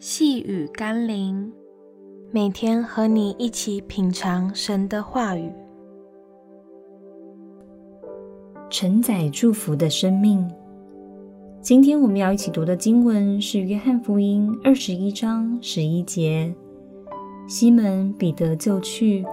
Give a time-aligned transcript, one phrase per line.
[0.00, 1.52] 细雨甘霖，
[2.30, 5.52] 每天和你一起品尝神的话语，
[8.70, 10.48] 承载祝福的生命。
[11.60, 16.54] 今天我们要一起读的经文是《约翰福音》二十一章十一节。
[17.48, 19.26] 西门彼得就去，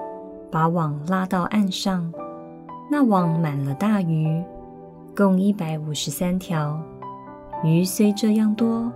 [0.50, 2.11] 把网拉到岸上，
[2.89, 4.43] 那网满了大鱼，
[5.16, 6.82] 共一百五十三条。
[7.63, 8.91] 鱼虽这样多，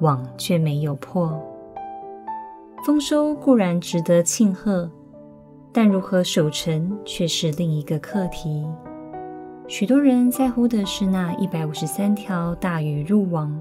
[0.00, 1.40] 网却没有破。
[2.84, 4.90] 丰收固然值得庆贺，
[5.72, 8.66] 但如何守成却是另一个课题。
[9.68, 13.60] 许多人在乎的是那一百五十三条大鱼入网，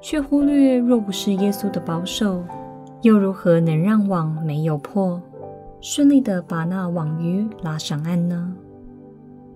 [0.00, 2.42] 却忽略若不是耶稣的保守，
[3.02, 5.20] 又如何能让网没有破，
[5.80, 8.52] 顺利地把那网鱼拉上岸呢？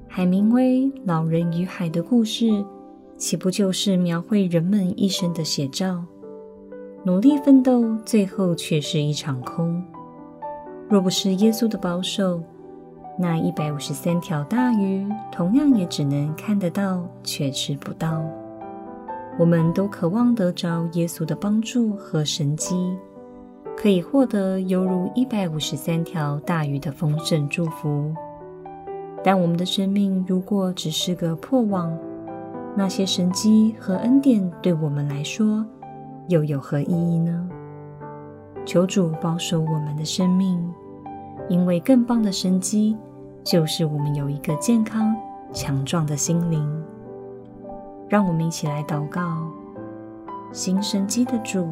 [0.06, 2.64] 海明威《老人与海》的故事。
[3.20, 6.02] 岂不就是描绘人们一生的写照？
[7.04, 9.84] 努力奋斗，最后却是一场空。
[10.88, 12.42] 若不是耶稣的保守，
[13.18, 18.24] 那一百五十三条大鱼同样也只能看得到，却吃不到。
[19.38, 22.96] 我们都渴望得着耶稣的帮助和神迹，
[23.76, 28.14] 可以获得犹如一百五十三条大鱼的丰盛祝福。
[29.22, 31.94] 但我们的生命如果只是个破网，
[32.76, 35.66] 那些神迹和恩典对我们来说
[36.28, 37.48] 又有何意义呢？
[38.64, 40.62] 求主保守我们的生命，
[41.48, 42.96] 因为更棒的神迹
[43.42, 45.14] 就是我们有一个健康
[45.52, 46.84] 强壮的心灵。
[48.08, 49.20] 让我们一起来祷告：
[50.52, 51.68] 行神迹的主，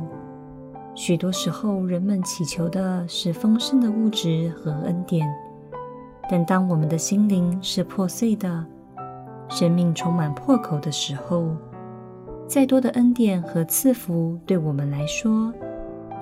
[0.94, 5.28] 许多时候人们祈求的是丰盛的物质和恩典，
[6.28, 8.64] 但当我们的心灵是破碎的，
[9.48, 11.48] 生命充满破口的时候，
[12.46, 15.52] 再多的恩典和赐福，对我们来说，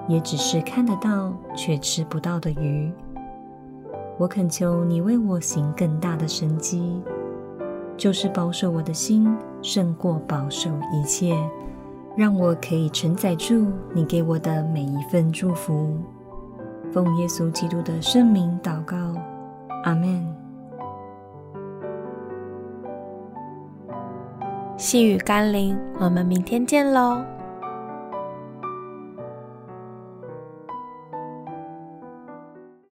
[0.09, 2.93] 也只是看得到却吃不到的鱼。
[4.19, 7.03] 我恳求你为我行更大的神迹，
[7.97, 11.37] 就是保守我的心胜过保守一切，
[12.17, 15.99] 让我可以承载住你给我的每一份祝福。
[16.93, 18.97] 奉耶稣基督的圣名祷告，
[19.85, 20.46] 阿门。
[24.77, 27.25] 细雨甘霖，我们明天见喽。